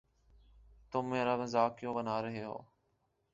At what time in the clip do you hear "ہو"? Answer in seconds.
2.43-2.57